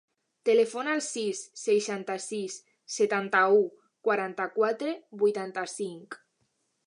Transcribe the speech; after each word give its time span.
Telefona 0.49 0.93
al 0.93 1.01
sis, 1.07 1.41
seixanta-sis, 1.63 2.55
setanta-u, 2.95 3.61
quaranta-quatre, 4.09 4.95
vuitanta-cinc. 5.25 6.19